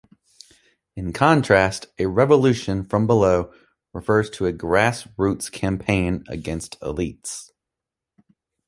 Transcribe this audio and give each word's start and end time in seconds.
In 0.95 1.13
contrast, 1.13 1.85
a 1.99 2.07
"revolution 2.07 2.83
from 2.85 3.05
below" 3.05 3.53
refers 3.93 4.31
to 4.31 4.47
a 4.47 4.51
grassroots 4.51 5.51
campaign 5.51 6.23
against 6.27 6.79
elites. 6.79 7.51